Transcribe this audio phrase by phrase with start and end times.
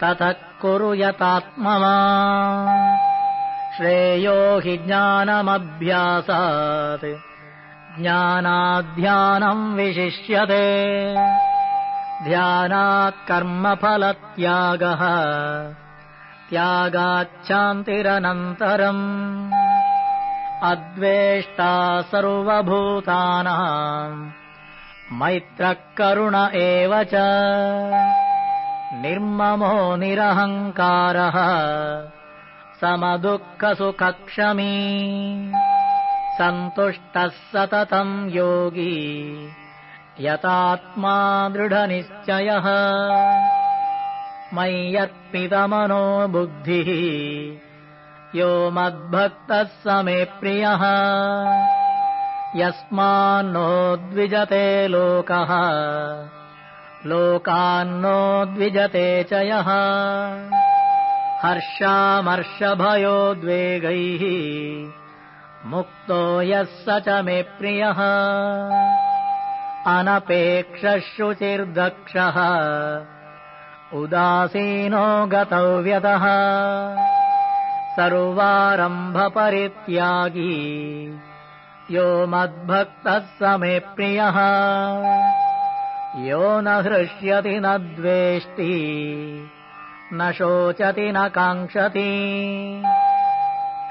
[0.00, 1.96] ततः कुरु यतात्ममा
[3.76, 5.62] श्रेयो हि ज्ञानमभ्यासात्।
[8.00, 11.14] ज्ञानाध्यानम् विशिष्यते।
[12.24, 15.02] ध्यानात् कर्मफलत्यागः
[16.52, 19.04] त्यागाच्छान्तिरनन्तरम्
[20.70, 21.70] अद्वेष्टा
[22.10, 24.18] सर्वभूतानाम्
[25.20, 27.22] मैत्रः करुण एव च
[29.04, 31.38] निर्ममो निरहङ्कारः
[32.82, 34.76] समदुःखसुखक्षमी
[36.38, 38.98] सन्तुष्टः सततम् योगी
[40.26, 41.16] यतात्मा
[41.56, 42.68] दृढनिश्चयः
[44.54, 46.90] मय्यर्पितमनो बुद्धिः।
[48.38, 50.82] यो मद्भक्तः स मे प्रियः।
[52.56, 55.52] यस्मान्नो द्विजते लोकः।
[57.08, 59.68] लोकान्नो द्विजते च यः।
[61.42, 62.62] हर्षामर्षभयोद्वेगैः
[65.70, 68.02] मुक्तो यः स च मे प्रियः।
[69.98, 71.22] अनपेक्षशुचिर्दक्षः
[73.94, 76.24] उदासीनो गतव्यतः।
[77.96, 79.20] सर्वारम्भपरित्यागी।
[81.90, 84.38] यो मद्भक्तः स मे प्रियः।
[86.24, 88.80] यो न हृष्यति न द्वेष्टि।
[90.14, 92.82] न शोचति न काङ्क्षति।